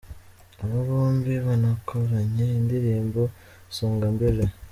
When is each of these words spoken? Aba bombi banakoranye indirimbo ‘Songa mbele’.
Aba 0.63 0.79
bombi 0.87 1.31
banakoranye 1.45 2.45
indirimbo 2.59 3.21
‘Songa 3.75 4.07
mbele’. 4.15 4.43